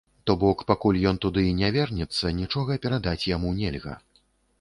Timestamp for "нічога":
2.39-2.79